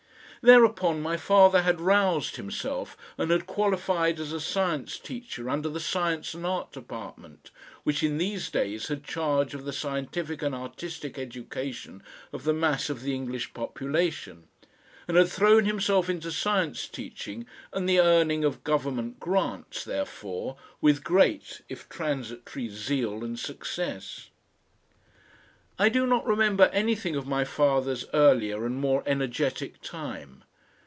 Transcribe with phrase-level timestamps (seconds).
[0.43, 5.79] Thereupon my father had roused himself and had qualified as a science teacher under the
[5.79, 7.51] Science and Art Department,
[7.83, 12.01] which in these days had charge of the scientific and artistic education
[12.33, 14.47] of the mass of the English population,
[15.07, 21.03] and had thrown himself into science teaching and the earning of government grants therefor with
[21.03, 24.27] great if transitory zeal and success.
[25.79, 30.43] I do not remember anything of my father's earlier and more energetic time.